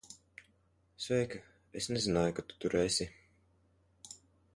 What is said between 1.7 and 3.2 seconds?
Es nezināju, ka tu tur esi.